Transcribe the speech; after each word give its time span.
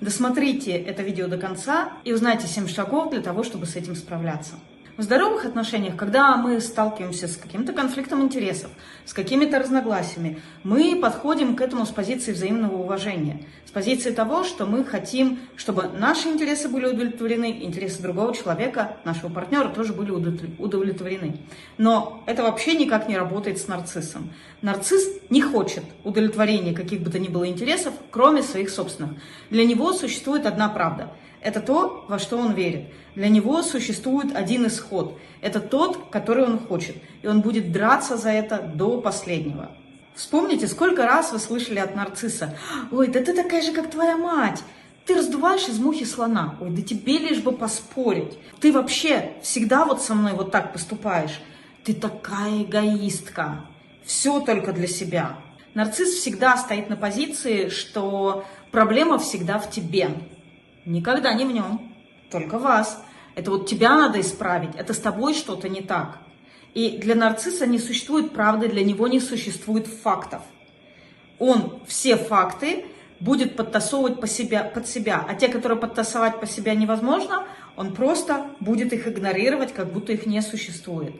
Досмотрите 0.00 0.72
это 0.72 1.02
видео 1.02 1.26
до 1.26 1.38
конца 1.38 1.92
и 2.04 2.12
узнайте 2.12 2.46
7 2.46 2.68
шагов 2.68 3.10
для 3.10 3.20
того, 3.20 3.42
чтобы 3.42 3.66
с 3.66 3.74
этим 3.74 3.96
справляться. 3.96 4.54
В 4.98 5.02
здоровых 5.02 5.44
отношениях, 5.44 5.94
когда 5.94 6.36
мы 6.36 6.60
сталкиваемся 6.60 7.28
с 7.28 7.36
каким-то 7.36 7.72
конфликтом 7.72 8.20
интересов, 8.20 8.72
с 9.04 9.12
какими-то 9.12 9.60
разногласиями, 9.60 10.42
мы 10.64 10.98
подходим 11.00 11.54
к 11.54 11.60
этому 11.60 11.86
с 11.86 11.90
позиции 11.90 12.32
взаимного 12.32 12.74
уважения, 12.74 13.44
с 13.64 13.70
позиции 13.70 14.10
того, 14.10 14.42
что 14.42 14.66
мы 14.66 14.84
хотим, 14.84 15.38
чтобы 15.54 15.84
наши 15.84 16.26
интересы 16.26 16.68
были 16.68 16.86
удовлетворены, 16.86 17.62
интересы 17.62 18.02
другого 18.02 18.34
человека, 18.34 18.96
нашего 19.04 19.28
партнера 19.28 19.68
тоже 19.68 19.92
были 19.92 20.10
удовлетворены. 20.58 21.36
Но 21.76 22.24
это 22.26 22.42
вообще 22.42 22.74
никак 22.74 23.08
не 23.08 23.16
работает 23.16 23.58
с 23.58 23.68
нарциссом. 23.68 24.32
Нарцисс 24.62 25.08
не 25.30 25.42
хочет 25.42 25.84
удовлетворения 26.02 26.74
каких 26.74 27.02
бы 27.02 27.10
то 27.12 27.20
ни 27.20 27.28
было 27.28 27.46
интересов, 27.46 27.94
кроме 28.10 28.42
своих 28.42 28.68
собственных. 28.68 29.12
Для 29.48 29.64
него 29.64 29.92
существует 29.92 30.44
одна 30.44 30.68
правда– 30.68 31.12
это 31.40 31.60
то, 31.60 32.04
во 32.08 32.18
что 32.18 32.38
он 32.38 32.52
верит. 32.52 32.86
Для 33.14 33.28
него 33.28 33.62
существует 33.62 34.34
один 34.34 34.66
исход. 34.66 35.18
Это 35.40 35.60
тот, 35.60 36.10
который 36.10 36.44
он 36.44 36.58
хочет. 36.58 36.96
И 37.22 37.26
он 37.26 37.40
будет 37.40 37.72
драться 37.72 38.16
за 38.16 38.30
это 38.30 38.58
до 38.58 39.00
последнего. 39.00 39.70
Вспомните, 40.14 40.66
сколько 40.66 41.06
раз 41.06 41.32
вы 41.32 41.38
слышали 41.38 41.78
от 41.78 41.94
нарцисса. 41.94 42.56
«Ой, 42.90 43.08
да 43.08 43.22
ты 43.22 43.34
такая 43.34 43.62
же, 43.62 43.72
как 43.72 43.90
твоя 43.90 44.16
мать!» 44.16 44.62
Ты 45.08 45.14
раздуваешь 45.14 45.66
из 45.68 45.78
мухи 45.78 46.04
слона. 46.04 46.58
Ой, 46.60 46.68
да 46.68 46.82
тебе 46.82 47.16
лишь 47.16 47.40
бы 47.40 47.52
поспорить. 47.52 48.38
Ты 48.60 48.70
вообще 48.70 49.32
всегда 49.42 49.86
вот 49.86 50.02
со 50.02 50.14
мной 50.14 50.34
вот 50.34 50.50
так 50.50 50.74
поступаешь. 50.74 51.40
Ты 51.82 51.94
такая 51.94 52.64
эгоистка. 52.64 53.64
Все 54.04 54.38
только 54.40 54.74
для 54.74 54.86
себя. 54.86 55.38
Нарцисс 55.72 56.10
всегда 56.10 56.58
стоит 56.58 56.90
на 56.90 56.96
позиции, 56.96 57.70
что 57.70 58.44
проблема 58.70 59.18
всегда 59.18 59.58
в 59.58 59.70
тебе. 59.70 60.10
Никогда 60.88 61.34
не 61.34 61.44
в 61.44 61.52
нем, 61.52 61.92
только 62.30 62.58
вас. 62.58 63.04
Это 63.34 63.50
вот 63.50 63.68
тебя 63.68 63.94
надо 63.94 64.22
исправить, 64.22 64.74
это 64.74 64.94
с 64.94 64.98
тобой 64.98 65.34
что-то 65.34 65.68
не 65.68 65.82
так. 65.82 66.18
И 66.72 66.96
для 66.96 67.14
нарцисса 67.14 67.66
не 67.66 67.78
существует 67.78 68.32
правды, 68.32 68.68
для 68.68 68.82
него 68.82 69.06
не 69.06 69.20
существует 69.20 69.86
фактов. 69.86 70.40
Он 71.38 71.80
все 71.86 72.16
факты 72.16 72.86
будет 73.20 73.54
подтасовывать 73.54 74.18
по 74.18 74.26
себя, 74.26 74.64
под 74.64 74.88
себя, 74.88 75.22
а 75.28 75.34
те, 75.34 75.48
которые 75.48 75.78
подтасовать 75.78 76.40
по 76.40 76.46
себя 76.46 76.74
невозможно, 76.74 77.44
он 77.76 77.94
просто 77.94 78.46
будет 78.58 78.94
их 78.94 79.06
игнорировать, 79.06 79.74
как 79.74 79.92
будто 79.92 80.12
их 80.14 80.24
не 80.24 80.40
существует. 80.40 81.14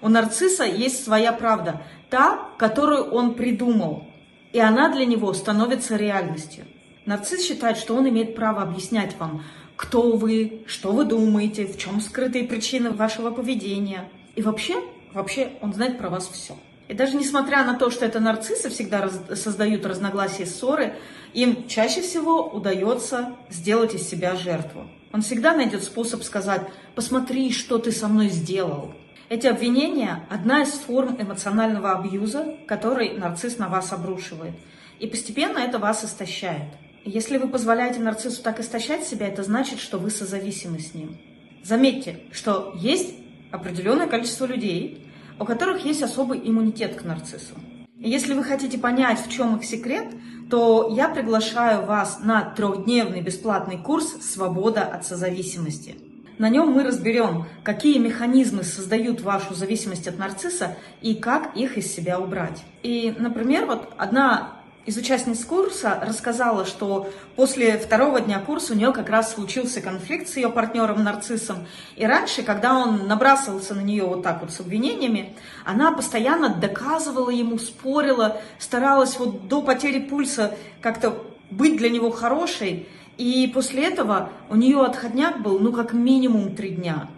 У 0.00 0.08
нарцисса 0.08 0.64
есть 0.64 1.04
своя 1.04 1.32
правда, 1.32 1.82
та, 2.10 2.48
которую 2.58 3.04
он 3.04 3.34
придумал, 3.34 4.08
и 4.52 4.58
она 4.58 4.92
для 4.92 5.06
него 5.06 5.32
становится 5.32 5.94
реальностью. 5.94 6.64
Нарцисс 7.04 7.44
считает, 7.44 7.76
что 7.76 7.94
он 7.94 8.08
имеет 8.08 8.36
право 8.36 8.62
объяснять 8.62 9.16
вам, 9.18 9.42
кто 9.76 10.16
вы, 10.16 10.62
что 10.66 10.92
вы 10.92 11.04
думаете, 11.04 11.66
в 11.66 11.76
чем 11.76 12.00
скрытые 12.00 12.44
причины 12.44 12.90
вашего 12.90 13.30
поведения. 13.30 14.08
И 14.36 14.42
вообще, 14.42 14.82
вообще 15.12 15.52
он 15.60 15.72
знает 15.72 15.98
про 15.98 16.08
вас 16.08 16.28
все. 16.28 16.56
И 16.88 16.94
даже 16.94 17.16
несмотря 17.16 17.64
на 17.64 17.74
то, 17.74 17.90
что 17.90 18.04
это 18.04 18.20
нарциссы 18.20 18.68
всегда 18.70 19.02
раз, 19.02 19.20
создают 19.34 19.86
разногласия 19.86 20.44
и 20.44 20.46
ссоры, 20.46 20.94
им 21.32 21.66
чаще 21.66 22.02
всего 22.02 22.48
удается 22.48 23.34
сделать 23.50 23.94
из 23.94 24.06
себя 24.08 24.36
жертву. 24.36 24.86
Он 25.12 25.22
всегда 25.22 25.54
найдет 25.54 25.82
способ 25.82 26.22
сказать 26.22 26.62
«посмотри, 26.94 27.50
что 27.52 27.78
ты 27.78 27.92
со 27.92 28.08
мной 28.08 28.28
сделал». 28.28 28.94
Эти 29.28 29.46
обвинения– 29.46 30.26
одна 30.30 30.62
из 30.62 30.72
форм 30.72 31.16
эмоционального 31.18 31.92
абьюза, 31.92 32.56
который 32.66 33.14
нарцисс 33.16 33.56
на 33.56 33.68
вас 33.68 33.92
обрушивает. 33.92 34.52
И 34.98 35.06
постепенно 35.06 35.58
это 35.58 35.78
вас 35.78 36.04
истощает. 36.04 36.68
Если 37.04 37.36
вы 37.36 37.48
позволяете 37.48 38.00
нарциссу 38.00 38.42
так 38.42 38.60
истощать 38.60 39.04
себя, 39.04 39.26
это 39.26 39.42
значит, 39.42 39.80
что 39.80 39.98
вы 39.98 40.10
созависимы 40.10 40.78
с 40.78 40.94
ним. 40.94 41.18
Заметьте, 41.64 42.20
что 42.30 42.72
есть 42.76 43.14
определенное 43.50 44.06
количество 44.06 44.46
людей, 44.46 45.08
у 45.38 45.44
которых 45.44 45.84
есть 45.84 46.02
особый 46.02 46.40
иммунитет 46.44 46.94
к 46.94 47.04
нарциссу. 47.04 47.54
И 47.98 48.08
если 48.08 48.34
вы 48.34 48.44
хотите 48.44 48.78
понять, 48.78 49.18
в 49.18 49.30
чем 49.30 49.56
их 49.56 49.64
секрет, 49.64 50.06
то 50.50 50.92
я 50.94 51.08
приглашаю 51.08 51.86
вас 51.86 52.20
на 52.22 52.42
трехдневный 52.42 53.20
бесплатный 53.20 53.78
курс 53.78 54.06
«Свобода 54.20 54.82
от 54.82 55.04
созависимости». 55.04 55.96
На 56.38 56.48
нем 56.48 56.70
мы 56.70 56.82
разберем, 56.82 57.46
какие 57.62 57.98
механизмы 57.98 58.64
создают 58.64 59.20
вашу 59.20 59.54
зависимость 59.54 60.08
от 60.08 60.18
нарцисса 60.18 60.76
и 61.00 61.14
как 61.14 61.56
их 61.56 61.78
из 61.78 61.92
себя 61.92 62.18
убрать. 62.18 62.62
И, 62.82 63.14
например, 63.18 63.66
вот 63.66 63.92
одна 63.96 64.61
из 64.84 64.96
участниц 64.96 65.44
курса 65.44 66.02
рассказала, 66.04 66.66
что 66.66 67.08
после 67.36 67.78
второго 67.78 68.20
дня 68.20 68.40
курса 68.40 68.72
у 68.72 68.76
нее 68.76 68.92
как 68.92 69.08
раз 69.08 69.34
случился 69.34 69.80
конфликт 69.80 70.28
с 70.28 70.36
ее 70.36 70.48
партнером-нарциссом. 70.48 71.66
И 71.94 72.04
раньше, 72.04 72.42
когда 72.42 72.74
он 72.74 73.06
набрасывался 73.06 73.74
на 73.74 73.80
нее 73.80 74.04
вот 74.04 74.24
так 74.24 74.40
вот 74.40 74.50
с 74.50 74.58
обвинениями, 74.58 75.36
она 75.64 75.92
постоянно 75.92 76.48
доказывала 76.48 77.30
ему, 77.30 77.58
спорила, 77.58 78.40
старалась 78.58 79.18
вот 79.18 79.46
до 79.46 79.62
потери 79.62 80.00
пульса 80.00 80.56
как-то 80.80 81.24
быть 81.50 81.76
для 81.76 81.88
него 81.88 82.10
хорошей. 82.10 82.88
И 83.18 83.50
после 83.54 83.86
этого 83.86 84.30
у 84.50 84.56
нее 84.56 84.80
отходняк 84.80 85.42
был, 85.42 85.60
ну, 85.60 85.72
как 85.72 85.92
минимум 85.92 86.56
три 86.56 86.70
дня. 86.70 87.08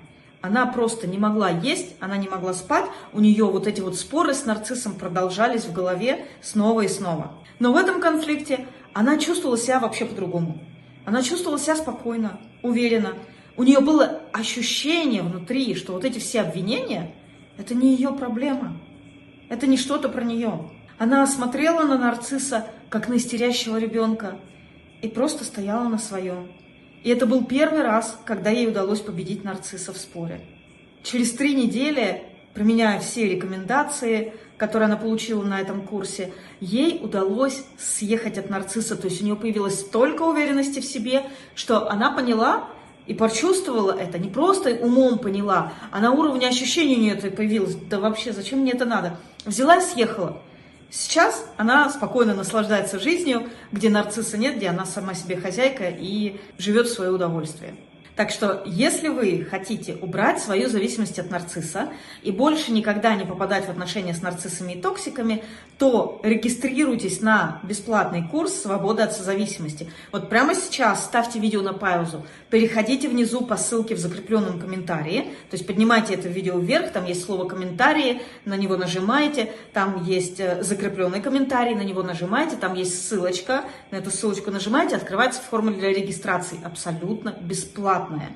Она 0.45 0.67
просто 0.67 1.07
не 1.07 1.17
могла 1.17 1.49
есть, 1.49 1.95
она 2.01 2.19
не 2.19 2.29
могла 2.29 2.53
спать, 2.53 2.85
у 3.15 3.21
нее 3.21 3.47
вот 3.47 3.67
эти 3.67 3.81
вот 3.81 3.97
споры 3.97 4.35
с 4.35 4.45
нарциссом 4.45 4.93
продолжались 4.93 5.65
в 5.65 5.73
голове 5.73 6.27
снова 6.43 6.83
и 6.83 6.89
снова. 6.89 7.33
Но 7.61 7.73
в 7.73 7.79
этом 7.79 7.99
конфликте 7.99 8.67
она 8.93 9.17
чувствовала 9.17 9.57
себя 9.57 9.81
вообще 9.81 10.05
по-другому. 10.05 10.59
Она 11.07 11.23
чувствовала 11.23 11.59
себя 11.59 11.77
спокойно, 11.77 12.39
уверенно. 12.61 13.15
У 13.57 13.63
нее 13.63 13.81
было 13.81 14.21
ощущение 14.35 15.23
внутри, 15.23 15.75
что 15.77 15.95
вот 15.95 16.05
эти 16.05 16.19
все 16.19 16.43
обвинения– 16.43 17.15
это 17.57 17.75
не 17.75 17.95
ее 17.95 18.13
проблема. 18.13 18.77
Это 19.49 19.67
не 19.67 19.79
что-то 19.79 20.11
про 20.11 20.25
нее. 20.25 20.71
Она 20.99 21.27
смотрела 21.27 21.85
на 21.87 21.97
нарцисса, 21.97 22.67
как 22.91 23.09
на 23.09 23.17
истерящего 23.17 23.79
ребенка, 23.79 24.37
и 25.01 25.09
просто 25.09 25.43
стояла 25.43 25.89
на 25.89 25.97
своем. 25.97 26.51
И 27.05 27.11
это 27.11 27.27
был 27.27 27.45
первый 27.45 27.83
раз, 27.83 28.19
когда 28.25 28.51
ей 28.51 28.67
удалось 28.67 29.01
победить 29.01 29.45
нарцисса 29.45 29.93
в 29.93 29.99
споре. 29.99 30.41
Через 31.03 31.33
три 31.33 31.55
недели, 31.55 32.23
применяя 32.55 32.99
все 32.99 33.29
рекомендации, 33.29 34.33
которые 34.57 34.87
она 34.87 34.97
получила 34.97 35.45
на 35.45 35.61
этом 35.61 35.83
курсе, 35.83 36.33
ей 36.61 36.99
удалось 37.03 37.63
съехать 37.77 38.39
от 38.39 38.49
нарцисса. 38.49 38.97
То 38.97 39.09
есть 39.09 39.21
у 39.21 39.25
нее 39.27 39.37
появилось 39.37 39.81
столько 39.81 40.23
уверенности 40.23 40.81
в 40.81 40.85
себе, 40.85 41.25
что 41.55 41.91
она 41.91 42.11
поняла 42.11 42.69
и 43.07 43.13
почувствовала 43.13 43.93
это. 43.93 44.19
Не 44.19 44.31
просто 44.31 44.71
умом 44.71 45.19
поняла, 45.19 45.75
а 45.91 46.01
на 46.01 46.11
уровне 46.11 46.49
ощущений 46.49 46.97
у 46.97 47.01
нее 47.01 47.13
это 47.13 47.31
появилось. 47.31 47.75
Да 47.75 48.01
вообще, 48.01 48.33
зачем 48.33 48.61
мне 48.61 48.73
это 48.73 48.87
надо? 48.87 49.19
Взяла 49.45 49.77
и 49.77 49.83
съехала. 49.83 50.41
Сейчас 50.91 51.45
она 51.57 51.91
спокойно 51.91 52.35
наслаждается 52.35 52.99
жизнью, 52.99 53.49
где 53.73 53.91
нарцисса 53.91 54.39
нет, 54.39 54.57
где 54.57 54.69
она 54.69 54.87
сама 54.87 55.15
себе 55.15 55.37
хозяйка 55.37 55.89
и 55.89 56.41
живет 56.59 56.87
в 56.87 56.93
свое 56.93 57.11
удовольствие. 57.11 57.75
Так 58.17 58.31
что, 58.31 58.63
если 58.65 59.09
вы 59.09 59.45
хотите 59.49 59.97
убрать 60.01 60.41
свою 60.41 60.69
зависимость 60.69 61.19
от 61.19 61.31
нарцисса 61.31 61.89
и 62.23 62.31
больше 62.31 62.71
никогда 62.71 63.15
не 63.17 63.25
попадать 63.25 63.67
в 63.67 63.71
отношения 63.71 64.15
с 64.15 64.23
нарциссами 64.23 64.75
и 64.75 64.81
токсиками, 64.81 65.43
то 65.79 66.21
регистрируйтесь 66.23 67.21
на 67.21 67.61
бесплатный 67.65 68.29
курс 68.29 68.55
«Свобода 68.55 69.05
от 69.05 69.13
созависимости». 69.13 69.91
Вот 70.13 70.29
прямо 70.29 70.55
сейчас 70.55 71.05
ставьте 71.05 71.41
видео 71.41 71.63
на 71.63 71.73
паузу, 71.73 72.25
переходите 72.51 73.09
внизу 73.09 73.41
по 73.41 73.57
ссылке 73.57 73.97
в 73.97 73.99
закрепленном 73.99 74.61
комментарии, 74.61 75.33
то 75.51 75.57
есть 75.57 75.67
поднимайте 75.67 76.15
это 76.15 76.29
видео 76.29 76.59
вверх, 76.59 76.93
там 76.93 77.07
есть 77.07 77.25
слово 77.25 77.49
«комментарии», 77.49 78.23
на 78.45 78.57
него 78.57 78.77
нажимаете, 78.77 79.53
там 79.73 80.05
есть 80.05 80.39
э, 80.39 80.63
закрепленный 80.63 81.21
комментарий, 81.21 81.75
на 81.75 81.83
него 81.83 82.05
нажимаете, 82.05 82.55
там 82.55 82.75
есть 82.75 83.09
ссылочка, 83.09 83.65
на 83.91 83.97
эту 83.97 84.13
ссылочку 84.13 84.53
нажимаете, 84.53 84.95
открывается 84.95 85.41
форма 85.41 85.73
для 85.73 85.89
регистрации, 85.89 86.61
абсолютно 86.63 87.35
бесплатно 87.41 88.04
бесплатное. 88.05 88.31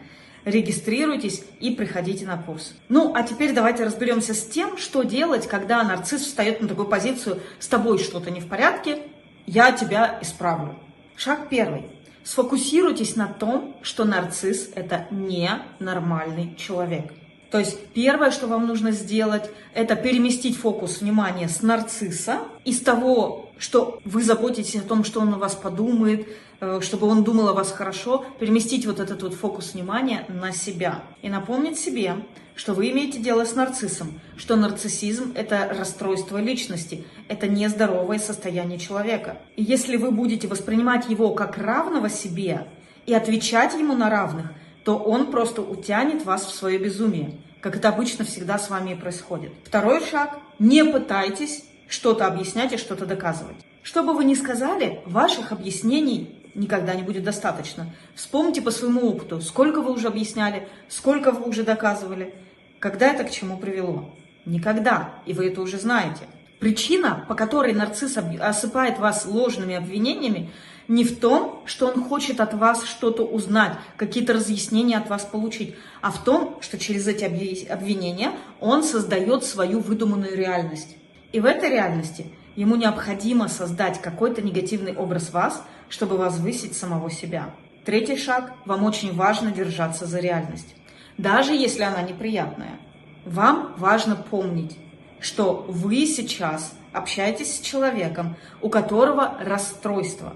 Регистрируйтесь 0.44 1.44
и 1.60 1.72
приходите 1.72 2.24
на 2.24 2.38
курс. 2.38 2.74
Ну, 2.88 3.12
а 3.14 3.22
теперь 3.22 3.52
давайте 3.52 3.84
разберемся 3.84 4.32
с 4.34 4.46
тем, 4.46 4.78
что 4.78 5.02
делать, 5.02 5.46
когда 5.46 5.82
нарцисс 5.82 6.22
встает 6.22 6.62
на 6.62 6.68
такую 6.68 6.88
позицию 6.88 7.40
«с 7.58 7.66
тобой 7.68 7.98
что-то 7.98 8.30
не 8.30 8.40
в 8.40 8.48
порядке, 8.48 9.02
я 9.46 9.72
тебя 9.72 10.18
исправлю». 10.22 10.74
Шаг 11.16 11.48
первый. 11.50 11.86
Сфокусируйтесь 12.24 13.16
на 13.16 13.26
том, 13.26 13.76
что 13.82 14.04
нарцисс– 14.04 14.70
это 14.74 15.06
не 15.10 15.50
нормальный 15.80 16.54
человек. 16.56 17.12
То 17.50 17.58
есть 17.58 17.78
первое, 17.88 18.30
что 18.30 18.46
вам 18.46 18.66
нужно 18.66 18.92
сделать, 18.92 19.50
это 19.74 19.96
переместить 19.96 20.56
фокус 20.56 21.00
внимания 21.00 21.48
с 21.48 21.62
нарцисса 21.62 22.40
из 22.64 22.80
того 22.80 23.47
что 23.58 24.00
вы 24.04 24.22
заботитесь 24.22 24.76
о 24.76 24.82
том, 24.82 25.04
что 25.04 25.20
он 25.20 25.34
о 25.34 25.38
вас 25.38 25.54
подумает, 25.54 26.28
э, 26.60 26.80
чтобы 26.82 27.06
он 27.06 27.24
думал 27.24 27.48
о 27.48 27.52
вас 27.52 27.72
хорошо, 27.72 28.24
переместить 28.38 28.86
вот 28.86 29.00
этот 29.00 29.22
вот 29.22 29.34
фокус 29.34 29.74
внимания 29.74 30.24
на 30.28 30.52
себя. 30.52 31.02
И 31.22 31.28
напомнить 31.28 31.78
себе, 31.78 32.16
что 32.54 32.74
вы 32.74 32.90
имеете 32.90 33.18
дело 33.18 33.44
с 33.44 33.54
нарциссом, 33.54 34.20
что 34.36 34.56
нарциссизм– 34.56 35.32
это 35.36 35.72
расстройство 35.76 36.38
личности, 36.38 37.04
это 37.28 37.46
нездоровое 37.46 38.18
состояние 38.18 38.78
человека. 38.78 39.38
И 39.56 39.62
если 39.62 39.96
вы 39.96 40.10
будете 40.10 40.48
воспринимать 40.48 41.08
его 41.08 41.30
как 41.30 41.56
равного 41.56 42.08
себе 42.10 42.66
и 43.06 43.14
отвечать 43.14 43.74
ему 43.74 43.94
на 43.94 44.10
равных, 44.10 44.46
то 44.84 44.96
он 44.96 45.30
просто 45.30 45.62
утянет 45.62 46.24
вас 46.24 46.46
в 46.46 46.54
свое 46.54 46.78
безумие, 46.78 47.32
как 47.60 47.76
это 47.76 47.90
обычно 47.90 48.24
всегда 48.24 48.58
с 48.58 48.70
вами 48.70 48.92
и 48.92 48.94
происходит. 48.94 49.52
Второй 49.64 50.00
шаг– 50.04 50.38
не 50.58 50.84
пытайтесь 50.84 51.64
что-то 51.88 52.26
объяснять 52.26 52.72
и 52.72 52.76
что-то 52.76 53.06
доказывать. 53.06 53.56
Что 53.82 54.02
бы 54.02 54.12
вы 54.12 54.24
ни 54.24 54.34
сказали, 54.34 55.00
ваших 55.06 55.52
объяснений 55.52 56.38
никогда 56.54 56.94
не 56.94 57.02
будет 57.02 57.24
достаточно. 57.24 57.86
Вспомните 58.14 58.60
по 58.60 58.70
своему 58.70 59.08
опыту, 59.08 59.40
сколько 59.40 59.80
вы 59.80 59.92
уже 59.92 60.08
объясняли, 60.08 60.68
сколько 60.88 61.32
вы 61.32 61.48
уже 61.48 61.62
доказывали, 61.62 62.34
когда 62.78 63.12
это 63.12 63.24
к 63.24 63.30
чему 63.30 63.56
привело. 63.56 64.10
Никогда, 64.44 65.14
и 65.26 65.32
вы 65.32 65.46
это 65.46 65.60
уже 65.60 65.78
знаете. 65.78 66.22
Причина, 66.58 67.24
по 67.28 67.34
которой 67.34 67.72
нарцисс 67.72 68.16
осыпает 68.16 68.98
вас 68.98 69.26
ложными 69.26 69.76
обвинениями, 69.76 70.50
не 70.88 71.04
в 71.04 71.20
том, 71.20 71.62
что 71.66 71.86
он 71.86 72.02
хочет 72.02 72.40
от 72.40 72.54
вас 72.54 72.84
что-то 72.84 73.22
узнать, 73.22 73.74
какие-то 73.96 74.32
разъяснения 74.32 74.96
от 74.96 75.08
вас 75.08 75.24
получить, 75.24 75.76
а 76.00 76.10
в 76.10 76.24
том, 76.24 76.58
что 76.62 76.78
через 76.78 77.06
эти 77.06 77.24
обвинения 77.24 78.32
он 78.58 78.82
создает 78.82 79.44
свою 79.44 79.80
выдуманную 79.80 80.34
реальность. 80.34 80.96
И 81.32 81.40
в 81.40 81.44
этой 81.44 81.70
реальности 81.70 82.26
ему 82.56 82.76
необходимо 82.76 83.48
создать 83.48 84.00
какой-то 84.00 84.42
негативный 84.42 84.94
образ 84.94 85.32
вас, 85.32 85.62
чтобы 85.88 86.16
возвысить 86.16 86.74
самого 86.74 87.10
себя. 87.10 87.50
Третий 87.84 88.16
шаг– 88.16 88.52
вам 88.66 88.84
очень 88.84 89.14
важно 89.14 89.50
держаться 89.50 90.06
за 90.06 90.20
реальность, 90.20 90.74
даже 91.16 91.54
если 91.54 91.82
она 91.82 92.02
неприятная. 92.02 92.78
Вам 93.24 93.74
важно 93.76 94.16
помнить, 94.16 94.76
что 95.20 95.64
вы 95.68 96.06
сейчас 96.06 96.74
общаетесь 96.92 97.56
с 97.56 97.60
человеком, 97.60 98.36
у 98.60 98.68
которого 98.68 99.36
расстройство, 99.40 100.34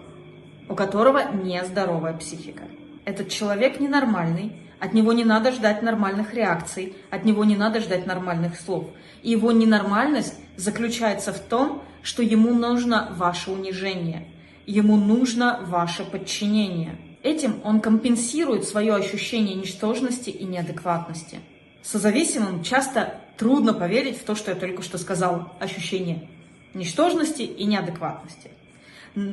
у 0.69 0.75
которого 0.75 1.33
нездоровая 1.33 2.15
психика. 2.15 2.65
Этот 3.05 3.29
человек 3.29 3.81
ненормальный, 3.81 4.53
от 4.83 4.95
него 4.95 5.13
не 5.13 5.25
надо 5.25 5.53
ждать 5.53 5.81
нормальных 5.81 6.35
реакций, 6.35 6.97
от 7.09 7.25
него 7.25 7.45
не 7.45 7.55
надо 7.55 7.79
ждать 7.79 8.05
нормальных 8.05 8.59
слов. 8.59 8.91
И 9.23 9.31
его 9.31 9.53
ненормальность 9.53 10.35
заключается 10.57 11.33
в 11.33 11.39
том, 11.39 11.85
что 12.03 12.21
ему 12.21 12.53
нужно 12.53 13.15
ваше 13.17 13.53
унижение, 13.53 14.27
ему 14.67 14.97
нужно 14.97 15.61
ваше 15.67 16.03
подчинение. 16.05 16.99
Этим 17.23 17.61
он 17.63 17.81
компенсирует 17.81 18.65
свое 18.65 18.97
ощущение 18.97 19.55
ничтожности 19.55 20.31
и 20.31 20.43
неадекватности. 20.43 21.39
Созависимым 21.85 22.65
часто 22.65 23.21
трудно 23.39 23.75
поверить 23.75 24.19
в 24.19 24.25
то, 24.25 24.35
что 24.35 24.51
я 24.51 24.57
только 24.57 24.83
что 24.83 24.99
сказала, 24.99 25.53
ощущение 25.61 26.29
ничтожности 26.75 27.43
и 27.43 27.65
неадекватности. 27.67 28.51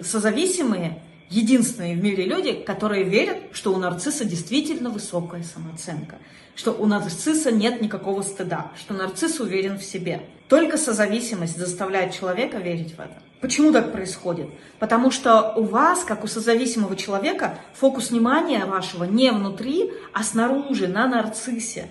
Созависимые 0.03 1.01
единственные 1.29 1.95
в 1.95 2.03
мире 2.03 2.25
люди, 2.25 2.53
которые 2.53 3.03
верят, 3.03 3.37
что 3.51 3.73
у 3.73 3.77
нарцисса 3.77 4.25
действительно 4.25 4.89
высокая 4.89 5.43
самооценка, 5.43 6.17
что 6.55 6.71
у 6.71 6.85
нарцисса 6.85 7.51
нет 7.51 7.81
никакого 7.81 8.21
стыда, 8.21 8.71
что 8.77 8.93
нарцисс 8.93 9.39
уверен 9.39 9.77
в 9.77 9.83
себе. 9.83 10.21
Только 10.47 10.77
созависимость 10.77 11.57
заставляет 11.57 12.13
человека 12.13 12.57
верить 12.57 12.95
в 12.95 12.99
это. 12.99 13.21
Почему 13.39 13.71
так 13.71 13.93
происходит? 13.93 14.47
Потому 14.79 15.11
что 15.11 15.53
у 15.55 15.63
вас, 15.63 16.03
как 16.03 16.23
у 16.23 16.27
созависимого 16.27 16.95
человека, 16.97 17.59
фокус 17.73 18.09
внимания 18.09 18.65
вашего 18.65 19.05
не 19.05 19.31
внутри, 19.31 19.91
а 20.11 20.23
снаружи, 20.23 20.87
на 20.87 21.07
нарциссе. 21.07 21.89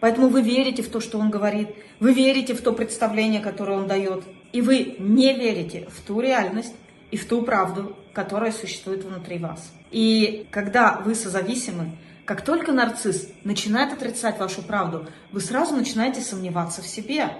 Поэтому 0.00 0.28
вы 0.28 0.40
верите 0.42 0.82
в 0.82 0.88
то, 0.88 1.00
что 1.00 1.18
он 1.18 1.30
говорит, 1.30 1.68
вы 2.00 2.12
верите 2.12 2.54
в 2.54 2.62
то 2.62 2.72
представление, 2.72 3.40
которое 3.40 3.78
он 3.78 3.86
дает, 3.86 4.24
и 4.52 4.62
вы 4.62 4.96
не 4.98 5.34
верите 5.34 5.88
в 5.94 6.06
ту 6.06 6.20
реальность, 6.20 6.74
и 7.10 7.16
в 7.16 7.26
ту 7.26 7.42
правду, 7.42 7.96
которая 8.12 8.52
существует 8.52 9.04
внутри 9.04 9.38
вас. 9.38 9.72
И 9.90 10.46
когда 10.50 11.00
вы 11.04 11.14
созависимы, 11.14 11.92
как 12.24 12.44
только 12.44 12.72
нарцисс 12.72 13.28
начинает 13.44 13.92
отрицать 13.92 14.38
вашу 14.38 14.62
правду, 14.62 15.06
вы 15.30 15.40
сразу 15.40 15.76
начинаете 15.76 16.20
сомневаться 16.20 16.82
в 16.82 16.86
себе. 16.86 17.30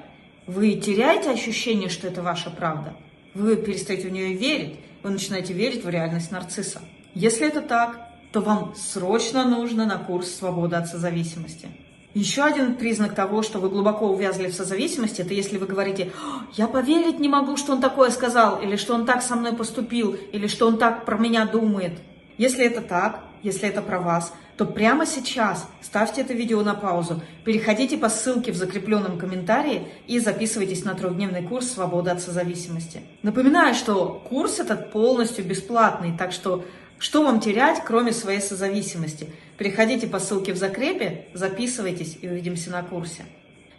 Вы 0.46 0.74
теряете 0.74 1.30
ощущение, 1.30 1.88
что 1.88 2.06
это 2.06 2.22
ваша 2.22 2.50
правда. 2.50 2.94
Вы 3.34 3.56
перестаете 3.56 4.08
в 4.08 4.12
нее 4.12 4.34
верить. 4.34 4.76
Вы 5.02 5.10
начинаете 5.10 5.52
верить 5.52 5.84
в 5.84 5.88
реальность 5.88 6.30
нарцисса. 6.30 6.82
Если 7.14 7.46
это 7.46 7.62
так, 7.62 7.98
то 8.32 8.40
вам 8.40 8.74
срочно 8.76 9.44
нужно 9.44 9.86
на 9.86 9.98
курс 9.98 10.32
«Свобода 10.34 10.78
от 10.78 10.88
созависимости». 10.88 11.68
Еще 12.16 12.44
один 12.44 12.76
признак 12.76 13.14
того, 13.14 13.42
что 13.42 13.58
вы 13.58 13.68
глубоко 13.68 14.08
увязли 14.08 14.48
в 14.48 14.54
созависимости, 14.54 15.20
это 15.20 15.34
если 15.34 15.58
вы 15.58 15.66
говорите, 15.66 16.12
я 16.54 16.66
поверить 16.66 17.20
не 17.20 17.28
могу, 17.28 17.58
что 17.58 17.72
он 17.72 17.82
такое 17.82 18.08
сказал, 18.08 18.58
или 18.62 18.76
что 18.76 18.94
он 18.94 19.04
так 19.04 19.20
со 19.20 19.36
мной 19.36 19.52
поступил, 19.52 20.16
или 20.32 20.46
что 20.46 20.66
он 20.66 20.78
так 20.78 21.04
про 21.04 21.18
меня 21.18 21.44
думает. 21.44 21.92
Если 22.38 22.64
это 22.64 22.80
так, 22.80 23.20
если 23.42 23.68
это 23.68 23.82
про 23.82 24.00
вас, 24.00 24.32
то 24.56 24.64
прямо 24.64 25.04
сейчас 25.04 25.68
ставьте 25.82 26.22
это 26.22 26.32
видео 26.32 26.62
на 26.62 26.72
паузу, 26.72 27.20
переходите 27.44 27.98
по 27.98 28.08
ссылке 28.08 28.50
в 28.50 28.56
закрепленном 28.56 29.18
комментарии 29.18 29.86
и 30.06 30.18
записывайтесь 30.18 30.86
на 30.86 30.94
трехдневный 30.94 31.42
курс 31.42 31.70
«Свобода 31.70 32.12
от 32.12 32.22
созависимости». 32.22 33.02
Напоминаю, 33.22 33.74
что 33.74 34.22
курс 34.26 34.58
этот 34.58 34.90
полностью 34.90 35.44
бесплатный, 35.44 36.16
так 36.16 36.32
что 36.32 36.64
что 36.98 37.22
вам 37.22 37.40
терять, 37.40 37.82
кроме 37.84 38.12
своей 38.12 38.40
созависимости? 38.40 39.30
Переходите 39.58 40.06
по 40.06 40.18
ссылке 40.18 40.52
в 40.52 40.56
закрепе, 40.56 41.28
записывайтесь 41.34 42.18
и 42.20 42.28
увидимся 42.28 42.70
на 42.70 42.82
курсе. 42.82 43.24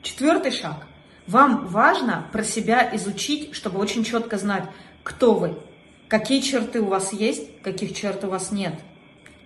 Четвертый 0.01 0.51
шаг. 0.51 0.85
Вам 1.25 1.67
важно 1.67 2.27
про 2.31 2.43
себя 2.43 2.95
изучить, 2.95 3.53
чтобы 3.53 3.79
очень 3.79 4.03
четко 4.03 4.37
знать, 4.37 4.63
кто 5.03 5.33
вы, 5.33 5.57
какие 6.07 6.41
черты 6.41 6.81
у 6.81 6.85
вас 6.85 7.11
есть, 7.11 7.61
каких 7.61 7.95
черт 7.95 8.23
у 8.23 8.29
вас 8.29 8.51
нет. 8.51 8.75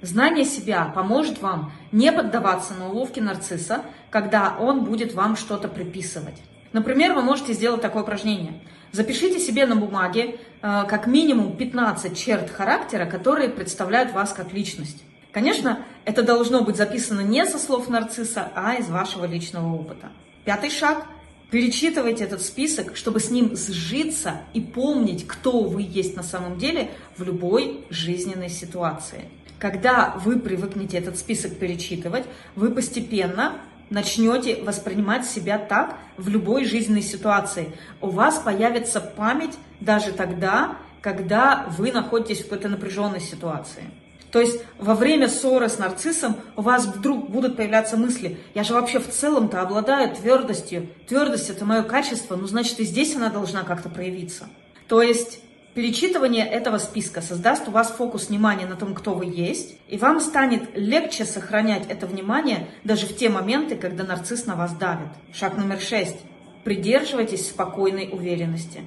Знание 0.01 0.45
себя 0.45 0.85
поможет 0.85 1.41
вам 1.41 1.71
не 1.91 2.11
поддаваться 2.11 2.73
на 2.73 2.89
уловки 2.89 3.19
нарцисса, 3.19 3.83
когда 4.09 4.57
он 4.59 4.83
будет 4.83 5.13
вам 5.13 5.35
что-то 5.35 5.67
приписывать. 5.67 6.35
Например, 6.73 7.13
вы 7.13 7.21
можете 7.21 7.53
сделать 7.53 7.81
такое 7.81 8.03
упражнение. 8.03 8.53
Запишите 8.91 9.39
себе 9.39 9.65
на 9.65 9.75
бумаге 9.75 10.39
э, 10.61 10.83
как 10.87 11.07
минимум 11.07 11.55
15 11.55 12.17
черт 12.17 12.49
характера, 12.49 13.05
которые 13.05 13.49
представляют 13.49 14.11
вас 14.11 14.33
как 14.33 14.53
личность. 14.53 15.03
Конечно, 15.31 15.85
это 16.03 16.23
должно 16.23 16.63
быть 16.63 16.75
записано 16.75 17.21
не 17.21 17.45
со 17.45 17.57
слов 17.57 17.87
нарцисса, 17.87 18.51
а 18.53 18.75
из 18.75 18.89
вашего 18.89 19.25
личного 19.25 19.73
опыта. 19.73 20.09
Пятый 20.43 20.69
шаг. 20.69 21.05
Перечитывайте 21.51 22.23
этот 22.23 22.41
список, 22.41 22.95
чтобы 22.95 23.19
с 23.19 23.29
ним 23.29 23.57
сжиться 23.57 24.41
и 24.53 24.61
помнить, 24.61 25.27
кто 25.27 25.63
вы 25.63 25.81
есть 25.81 26.15
на 26.15 26.23
самом 26.23 26.57
деле 26.57 26.91
в 27.17 27.23
любой 27.23 27.83
жизненной 27.89 28.49
ситуации. 28.49 29.25
Когда 29.59 30.15
вы 30.23 30.39
привыкнете 30.39 30.97
этот 30.97 31.17
список 31.17 31.57
перечитывать, 31.57 32.23
вы 32.55 32.71
постепенно 32.71 33.59
начнете 33.91 34.63
воспринимать 34.63 35.25
себя 35.25 35.59
так 35.59 35.97
в 36.17 36.27
любой 36.29 36.65
жизненной 36.65 37.03
ситуации. 37.03 37.71
У 37.99 38.09
вас 38.09 38.39
появится 38.39 38.99
память 38.99 39.53
даже 39.79 40.13
тогда, 40.13 40.77
когда 41.01 41.67
вы 41.77 41.91
находитесь 41.91 42.39
в 42.39 42.43
какой-то 42.43 42.69
напряженной 42.69 43.19
ситуации. 43.19 43.83
То 44.31 44.39
есть 44.39 44.61
во 44.79 44.95
время 44.95 45.27
ссоры 45.27 45.67
с 45.67 45.77
нарциссом 45.77 46.37
у 46.55 46.61
вас 46.61 46.85
вдруг 46.85 47.29
будут 47.29 47.57
появляться 47.57 47.97
мысли, 47.97 48.37
я 48.55 48.63
же 48.63 48.73
вообще 48.73 48.99
в 48.99 49.09
целом-то 49.09 49.61
обладаю 49.61 50.15
твердостью, 50.15 50.87
твердость 51.07 51.49
это 51.49 51.65
мое 51.65 51.83
качество, 51.83 52.37
ну 52.37 52.47
значит 52.47 52.79
и 52.79 52.85
здесь 52.85 53.15
она 53.15 53.29
должна 53.29 53.63
как-то 53.63 53.89
проявиться. 53.89 54.47
То 54.87 55.01
есть 55.01 55.41
Перечитывание 55.73 56.45
этого 56.45 56.79
списка 56.79 57.21
создаст 57.21 57.69
у 57.69 57.71
вас 57.71 57.91
фокус 57.91 58.27
внимания 58.27 58.65
на 58.65 58.75
том, 58.75 58.93
кто 58.93 59.13
вы 59.13 59.25
есть, 59.25 59.77
и 59.87 59.97
вам 59.97 60.19
станет 60.19 60.75
легче 60.75 61.23
сохранять 61.23 61.85
это 61.87 62.07
внимание 62.07 62.67
даже 62.83 63.07
в 63.07 63.15
те 63.15 63.29
моменты, 63.29 63.77
когда 63.77 64.03
нарцисс 64.03 64.45
на 64.45 64.55
вас 64.55 64.73
давит. 64.73 65.07
Шаг 65.33 65.55
номер 65.55 65.79
шесть. 65.79 66.17
Придерживайтесь 66.65 67.47
спокойной 67.47 68.09
уверенности. 68.11 68.81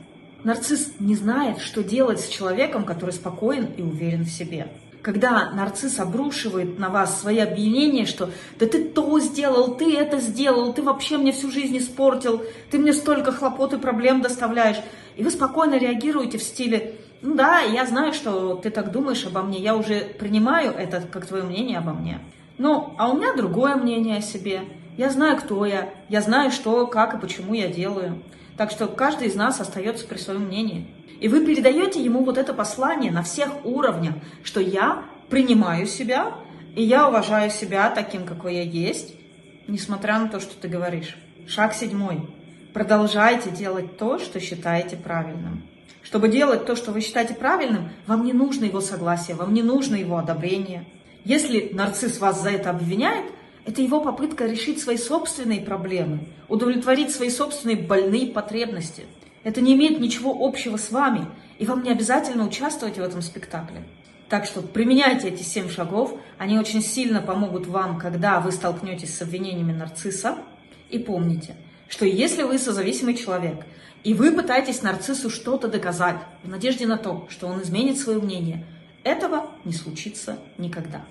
Нарцисс 0.44 0.92
не 0.98 1.14
знает, 1.14 1.58
что 1.58 1.82
делать 1.82 2.20
с 2.20 2.28
человеком, 2.28 2.84
который 2.84 3.12
спокоен 3.12 3.64
и 3.78 3.80
уверен 3.80 4.24
в 4.24 4.28
себе. 4.28 4.68
Когда 5.00 5.52
нарцисс 5.52 5.98
обрушивает 5.98 6.78
на 6.78 6.90
вас 6.90 7.20
свои 7.20 7.38
обвинения, 7.38 8.04
что 8.04 8.30
«да 8.58 8.66
ты 8.66 8.84
то 8.84 9.18
сделал, 9.20 9.74
ты 9.74 9.96
это 9.96 10.18
сделал, 10.18 10.74
ты 10.74 10.82
вообще 10.82 11.16
мне 11.16 11.32
всю 11.32 11.50
жизнь 11.50 11.76
испортил, 11.78 12.42
ты 12.70 12.78
мне 12.78 12.92
столько 12.92 13.32
хлопот 13.32 13.72
и 13.72 13.78
проблем 13.78 14.20
доставляешь», 14.20 14.78
и 15.16 15.22
вы 15.22 15.30
спокойно 15.30 15.78
реагируете 15.78 16.38
в 16.38 16.42
стиле, 16.42 16.96
ну 17.22 17.34
да, 17.34 17.60
я 17.60 17.86
знаю, 17.86 18.12
что 18.12 18.54
ты 18.56 18.70
так 18.70 18.92
думаешь 18.92 19.24
обо 19.26 19.42
мне, 19.42 19.58
я 19.58 19.76
уже 19.76 20.00
принимаю 20.00 20.72
это 20.72 21.00
как 21.00 21.26
твое 21.26 21.42
мнение 21.42 21.78
обо 21.78 21.92
мне. 21.92 22.20
Ну, 22.58 22.94
а 22.98 23.10
у 23.10 23.16
меня 23.16 23.34
другое 23.34 23.76
мнение 23.76 24.18
о 24.18 24.22
себе. 24.22 24.60
Я 24.96 25.10
знаю, 25.10 25.38
кто 25.38 25.64
я, 25.66 25.90
я 26.08 26.20
знаю, 26.20 26.50
что, 26.50 26.86
как 26.86 27.14
и 27.14 27.18
почему 27.18 27.54
я 27.54 27.68
делаю. 27.68 28.22
Так 28.56 28.70
что 28.70 28.86
каждый 28.86 29.28
из 29.28 29.34
нас 29.34 29.60
остается 29.60 30.06
при 30.06 30.18
своем 30.18 30.42
мнении. 30.42 30.86
И 31.20 31.28
вы 31.28 31.44
передаете 31.44 32.02
ему 32.02 32.24
вот 32.24 32.38
это 32.38 32.52
послание 32.52 33.10
на 33.10 33.22
всех 33.22 33.64
уровнях, 33.64 34.14
что 34.42 34.60
я 34.60 35.04
принимаю 35.30 35.86
себя, 35.86 36.34
и 36.76 36.82
я 36.82 37.08
уважаю 37.08 37.50
себя 37.50 37.90
таким, 37.90 38.26
какой 38.26 38.56
я 38.56 38.62
есть, 38.62 39.14
несмотря 39.66 40.18
на 40.18 40.28
то, 40.28 40.40
что 40.40 40.54
ты 40.54 40.68
говоришь. 40.68 41.16
Шаг 41.48 41.74
седьмой. 41.74 42.28
Продолжайте 42.74 43.52
делать 43.52 43.98
то, 43.98 44.18
что 44.18 44.40
считаете 44.40 44.96
правильным. 44.96 45.62
Чтобы 46.02 46.28
делать 46.28 46.66
то, 46.66 46.74
что 46.74 46.90
вы 46.90 47.02
считаете 47.02 47.32
правильным, 47.32 47.90
вам 48.08 48.24
не 48.24 48.32
нужно 48.32 48.64
его 48.64 48.80
согласие, 48.80 49.36
вам 49.36 49.54
не 49.54 49.62
нужно 49.62 49.94
его 49.94 50.18
одобрение. 50.18 50.84
Если 51.24 51.70
нарцисс 51.72 52.18
вас 52.18 52.42
за 52.42 52.50
это 52.50 52.70
обвиняет, 52.70 53.26
это 53.64 53.80
его 53.80 54.00
попытка 54.00 54.46
решить 54.46 54.82
свои 54.82 54.96
собственные 54.96 55.60
проблемы, 55.60 56.26
удовлетворить 56.48 57.14
свои 57.14 57.30
собственные 57.30 57.76
больные 57.76 58.26
потребности. 58.26 59.04
Это 59.44 59.60
не 59.60 59.74
имеет 59.74 60.00
ничего 60.00 60.36
общего 60.36 60.76
с 60.76 60.90
вами, 60.90 61.28
и 61.60 61.66
вам 61.66 61.84
не 61.84 61.92
обязательно 61.92 62.44
участвовать 62.44 62.98
в 62.98 63.02
этом 63.02 63.22
спектакле. 63.22 63.84
Так 64.28 64.46
что 64.46 64.62
применяйте 64.62 65.28
эти 65.28 65.44
семь 65.44 65.70
шагов, 65.70 66.18
они 66.38 66.58
очень 66.58 66.82
сильно 66.82 67.22
помогут 67.22 67.68
вам, 67.68 68.00
когда 68.00 68.40
вы 68.40 68.50
столкнетесь 68.50 69.16
с 69.16 69.22
обвинениями 69.22 69.72
нарцисса. 69.72 70.38
И 70.90 70.98
помните, 70.98 71.54
что 71.88 72.06
если 72.06 72.42
вы 72.42 72.58
созависимый 72.58 73.14
человек, 73.14 73.64
и 74.02 74.12
вы 74.14 74.32
пытаетесь 74.32 74.82
нарциссу 74.82 75.30
что-то 75.30 75.68
доказать 75.68 76.16
в 76.42 76.48
надежде 76.48 76.86
на 76.86 76.98
то, 76.98 77.26
что 77.30 77.46
он 77.46 77.62
изменит 77.62 77.98
свое 77.98 78.20
мнение, 78.20 78.64
этого 79.02 79.50
не 79.64 79.72
случится 79.72 80.38
никогда. 80.58 81.04